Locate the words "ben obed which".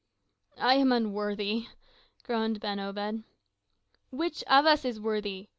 2.59-4.41